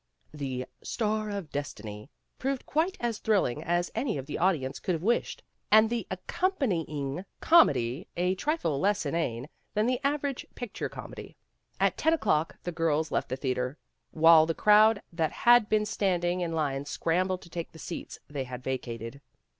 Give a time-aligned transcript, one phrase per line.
[0.33, 2.09] The ''Star of Destiny
[2.39, 6.07] ''proved quite as thrill ing as any of the audience could have wished, and the
[6.09, 11.37] accompanying comedy a trifle less inane than the average picture comedy.
[11.79, 13.77] At ten o'clock the girls left the theater,
[14.09, 18.45] while the crowd that had been standing in line scrambled to take the seats they
[18.45, 19.21] had vacated.